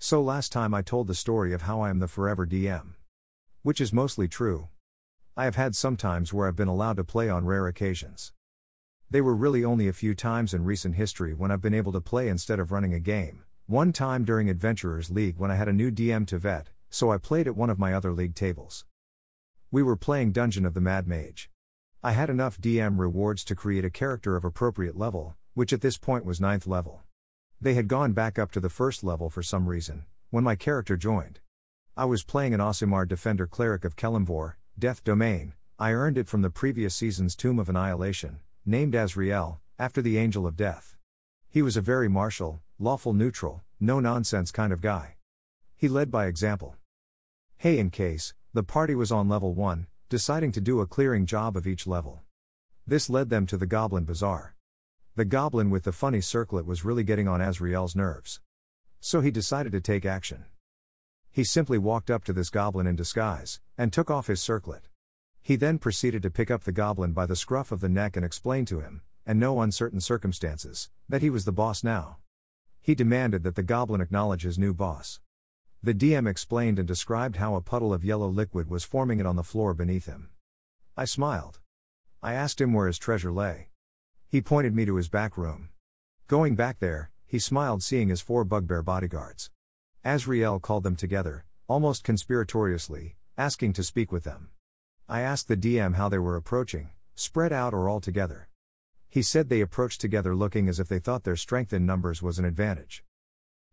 So 0.00 0.22
last 0.22 0.52
time 0.52 0.74
I 0.74 0.82
told 0.82 1.08
the 1.08 1.14
story 1.14 1.52
of 1.52 1.62
how 1.62 1.80
I 1.80 1.90
am 1.90 1.98
the 1.98 2.06
forever 2.06 2.46
DM. 2.46 2.94
Which 3.62 3.80
is 3.80 3.92
mostly 3.92 4.28
true. 4.28 4.68
I 5.36 5.44
have 5.44 5.56
had 5.56 5.74
some 5.74 5.96
times 5.96 6.32
where 6.32 6.46
I've 6.46 6.54
been 6.54 6.68
allowed 6.68 6.98
to 6.98 7.04
play 7.04 7.28
on 7.28 7.46
rare 7.46 7.66
occasions. 7.66 8.32
They 9.10 9.20
were 9.20 9.34
really 9.34 9.64
only 9.64 9.88
a 9.88 9.92
few 9.92 10.14
times 10.14 10.54
in 10.54 10.64
recent 10.64 10.94
history 10.94 11.34
when 11.34 11.50
I've 11.50 11.60
been 11.60 11.74
able 11.74 11.90
to 11.92 12.00
play 12.00 12.28
instead 12.28 12.60
of 12.60 12.70
running 12.70 12.94
a 12.94 13.00
game. 13.00 13.42
One 13.66 13.92
time 13.92 14.24
during 14.24 14.48
Adventurers 14.48 15.10
League 15.10 15.36
when 15.36 15.50
I 15.50 15.56
had 15.56 15.68
a 15.68 15.72
new 15.72 15.90
DM 15.90 16.28
to 16.28 16.38
vet, 16.38 16.68
so 16.90 17.10
I 17.10 17.18
played 17.18 17.48
at 17.48 17.56
one 17.56 17.68
of 17.68 17.78
my 17.80 17.92
other 17.92 18.12
league 18.12 18.36
tables. 18.36 18.84
We 19.72 19.82
were 19.82 19.96
playing 19.96 20.30
Dungeon 20.30 20.64
of 20.64 20.74
the 20.74 20.80
Mad 20.80 21.08
Mage. 21.08 21.50
I 22.04 22.12
had 22.12 22.30
enough 22.30 22.60
DM 22.60 22.98
rewards 23.00 23.42
to 23.44 23.56
create 23.56 23.84
a 23.84 23.90
character 23.90 24.36
of 24.36 24.44
appropriate 24.44 24.96
level, 24.96 25.34
which 25.54 25.72
at 25.72 25.80
this 25.80 25.98
point 25.98 26.24
was 26.24 26.38
9th 26.38 26.68
level. 26.68 27.02
They 27.60 27.74
had 27.74 27.88
gone 27.88 28.12
back 28.12 28.38
up 28.38 28.52
to 28.52 28.60
the 28.60 28.68
first 28.68 29.02
level 29.02 29.30
for 29.30 29.42
some 29.42 29.68
reason, 29.68 30.04
when 30.30 30.44
my 30.44 30.54
character 30.54 30.96
joined. 30.96 31.40
I 31.96 32.04
was 32.04 32.22
playing 32.22 32.54
an 32.54 32.60
Aasimar 32.60 33.08
Defender 33.08 33.48
Cleric 33.48 33.84
of 33.84 33.96
Kelemvor, 33.96 34.54
Death 34.78 35.02
Domain, 35.02 35.54
I 35.76 35.92
earned 35.92 36.18
it 36.18 36.28
from 36.28 36.42
the 36.42 36.50
previous 36.50 36.94
season's 36.94 37.34
Tomb 37.34 37.58
of 37.58 37.68
Annihilation, 37.68 38.38
named 38.64 38.94
Azrael, 38.94 39.60
after 39.78 40.00
the 40.00 40.18
Angel 40.18 40.46
of 40.46 40.56
Death. 40.56 40.96
He 41.48 41.62
was 41.62 41.76
a 41.76 41.80
very 41.80 42.08
martial, 42.08 42.60
lawful 42.78 43.12
neutral, 43.12 43.62
no 43.80 43.98
nonsense 43.98 44.52
kind 44.52 44.72
of 44.72 44.80
guy. 44.80 45.16
He 45.76 45.88
led 45.88 46.10
by 46.10 46.26
example. 46.26 46.76
Hey, 47.56 47.78
in 47.78 47.90
case, 47.90 48.34
the 48.52 48.62
party 48.62 48.94
was 48.94 49.10
on 49.10 49.28
level 49.28 49.52
1, 49.54 49.88
deciding 50.08 50.52
to 50.52 50.60
do 50.60 50.80
a 50.80 50.86
clearing 50.86 51.26
job 51.26 51.56
of 51.56 51.66
each 51.66 51.86
level. 51.88 52.22
This 52.86 53.10
led 53.10 53.30
them 53.30 53.46
to 53.46 53.56
the 53.56 53.66
Goblin 53.66 54.04
Bazaar. 54.04 54.54
The 55.18 55.24
goblin 55.24 55.70
with 55.70 55.82
the 55.82 55.90
funny 55.90 56.20
circlet 56.20 56.64
was 56.64 56.84
really 56.84 57.02
getting 57.02 57.26
on 57.26 57.40
Azrael's 57.40 57.96
nerves. 57.96 58.40
So 59.00 59.20
he 59.20 59.32
decided 59.32 59.72
to 59.72 59.80
take 59.80 60.06
action. 60.06 60.44
He 61.32 61.42
simply 61.42 61.76
walked 61.76 62.08
up 62.08 62.22
to 62.26 62.32
this 62.32 62.50
goblin 62.50 62.86
in 62.86 62.94
disguise, 62.94 63.58
and 63.76 63.92
took 63.92 64.12
off 64.12 64.28
his 64.28 64.40
circlet. 64.40 64.86
He 65.42 65.56
then 65.56 65.80
proceeded 65.80 66.22
to 66.22 66.30
pick 66.30 66.52
up 66.52 66.62
the 66.62 66.70
goblin 66.70 67.14
by 67.14 67.26
the 67.26 67.34
scruff 67.34 67.72
of 67.72 67.80
the 67.80 67.88
neck 67.88 68.14
and 68.14 68.24
explain 68.24 68.64
to 68.66 68.78
him, 68.78 69.02
and 69.26 69.40
no 69.40 69.60
uncertain 69.60 70.00
circumstances, 70.00 70.88
that 71.08 71.20
he 71.20 71.30
was 71.30 71.44
the 71.44 71.50
boss 71.50 71.82
now. 71.82 72.18
He 72.80 72.94
demanded 72.94 73.42
that 73.42 73.56
the 73.56 73.64
goblin 73.64 74.00
acknowledge 74.00 74.42
his 74.42 74.56
new 74.56 74.72
boss. 74.72 75.18
The 75.82 75.94
DM 75.94 76.28
explained 76.28 76.78
and 76.78 76.86
described 76.86 77.38
how 77.38 77.56
a 77.56 77.60
puddle 77.60 77.92
of 77.92 78.04
yellow 78.04 78.28
liquid 78.28 78.70
was 78.70 78.84
forming 78.84 79.18
it 79.18 79.26
on 79.26 79.34
the 79.34 79.42
floor 79.42 79.74
beneath 79.74 80.06
him. 80.06 80.30
I 80.96 81.06
smiled. 81.06 81.58
I 82.22 82.34
asked 82.34 82.60
him 82.60 82.72
where 82.72 82.86
his 82.86 82.98
treasure 82.98 83.32
lay. 83.32 83.70
He 84.30 84.42
pointed 84.42 84.74
me 84.74 84.84
to 84.84 84.96
his 84.96 85.08
back 85.08 85.38
room. 85.38 85.70
Going 86.26 86.54
back 86.54 86.80
there, 86.80 87.10
he 87.24 87.38
smiled 87.38 87.82
seeing 87.82 88.08
his 88.08 88.20
four 88.20 88.44
bugbear 88.44 88.82
bodyguards. 88.82 89.50
Azrael 90.04 90.60
called 90.60 90.82
them 90.82 90.96
together, 90.96 91.46
almost 91.66 92.04
conspiratoriously, 92.04 93.16
asking 93.38 93.72
to 93.72 93.82
speak 93.82 94.12
with 94.12 94.24
them. 94.24 94.50
I 95.08 95.22
asked 95.22 95.48
the 95.48 95.56
DM 95.56 95.94
how 95.94 96.10
they 96.10 96.18
were 96.18 96.36
approaching, 96.36 96.90
spread 97.14 97.54
out 97.54 97.72
or 97.72 97.88
all 97.88 98.00
together. 98.00 98.50
He 99.08 99.22
said 99.22 99.48
they 99.48 99.62
approached 99.62 100.02
together 100.02 100.36
looking 100.36 100.68
as 100.68 100.78
if 100.78 100.88
they 100.88 100.98
thought 100.98 101.24
their 101.24 101.34
strength 101.34 101.72
in 101.72 101.86
numbers 101.86 102.20
was 102.20 102.38
an 102.38 102.44
advantage. 102.44 103.02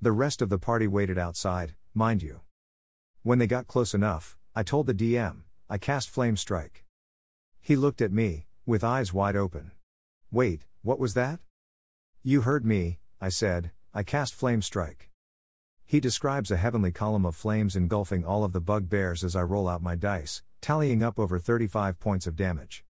The 0.00 0.12
rest 0.12 0.40
of 0.40 0.48
the 0.48 0.58
party 0.58 0.86
waited 0.86 1.18
outside, 1.18 1.74
mind 1.92 2.22
you. 2.22 2.40
When 3.22 3.38
they 3.38 3.46
got 3.46 3.66
close 3.66 3.92
enough, 3.92 4.38
I 4.56 4.62
told 4.62 4.86
the 4.86 4.94
DM, 4.94 5.42
I 5.68 5.76
cast 5.76 6.08
Flame 6.08 6.38
Strike. 6.38 6.86
He 7.60 7.76
looked 7.76 8.00
at 8.00 8.12
me, 8.12 8.46
with 8.64 8.82
eyes 8.82 9.12
wide 9.12 9.36
open. 9.36 9.72
Wait, 10.30 10.66
what 10.82 10.98
was 10.98 11.14
that? 11.14 11.40
You 12.22 12.42
heard 12.42 12.66
me, 12.66 12.98
I 13.18 13.30
said, 13.30 13.70
I 13.94 14.02
cast 14.02 14.34
Flame 14.34 14.60
Strike. 14.60 15.08
He 15.86 16.00
describes 16.00 16.50
a 16.50 16.58
heavenly 16.58 16.92
column 16.92 17.24
of 17.24 17.34
flames 17.34 17.74
engulfing 17.74 18.26
all 18.26 18.44
of 18.44 18.52
the 18.52 18.60
bugbears 18.60 19.24
as 19.24 19.34
I 19.34 19.40
roll 19.40 19.66
out 19.66 19.82
my 19.82 19.94
dice, 19.94 20.42
tallying 20.60 21.02
up 21.02 21.18
over 21.18 21.38
35 21.38 21.98
points 21.98 22.26
of 22.26 22.36
damage. 22.36 22.84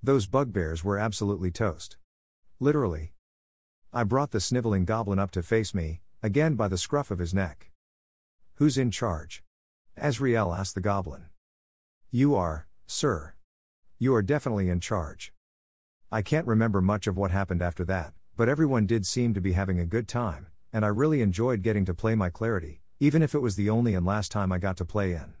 Those 0.00 0.28
bugbears 0.28 0.84
were 0.84 0.96
absolutely 0.96 1.50
toast. 1.50 1.96
Literally. 2.60 3.12
I 3.92 4.04
brought 4.04 4.30
the 4.30 4.40
sniveling 4.40 4.84
goblin 4.84 5.18
up 5.18 5.32
to 5.32 5.42
face 5.42 5.74
me, 5.74 6.02
again 6.22 6.54
by 6.54 6.68
the 6.68 6.78
scruff 6.78 7.10
of 7.10 7.18
his 7.18 7.34
neck. 7.34 7.72
Who's 8.54 8.78
in 8.78 8.92
charge? 8.92 9.42
Azrael 9.96 10.54
asked 10.54 10.76
the 10.76 10.80
goblin. 10.80 11.24
You 12.12 12.36
are, 12.36 12.68
sir. 12.86 13.34
You 13.98 14.14
are 14.14 14.22
definitely 14.22 14.68
in 14.68 14.78
charge. 14.78 15.32
I 16.12 16.22
can't 16.22 16.46
remember 16.46 16.80
much 16.80 17.08
of 17.08 17.16
what 17.16 17.32
happened 17.32 17.60
after 17.60 17.84
that, 17.86 18.12
but 18.36 18.48
everyone 18.48 18.86
did 18.86 19.04
seem 19.04 19.34
to 19.34 19.40
be 19.40 19.54
having 19.54 19.80
a 19.80 19.86
good 19.86 20.06
time, 20.06 20.46
and 20.72 20.84
I 20.84 20.88
really 20.88 21.20
enjoyed 21.20 21.62
getting 21.62 21.84
to 21.84 21.94
play 21.94 22.14
my 22.14 22.30
clarity, 22.30 22.80
even 23.00 23.22
if 23.22 23.34
it 23.34 23.40
was 23.40 23.56
the 23.56 23.70
only 23.70 23.94
and 23.94 24.06
last 24.06 24.30
time 24.30 24.52
I 24.52 24.58
got 24.58 24.76
to 24.76 24.84
play 24.84 25.14
in. 25.14 25.35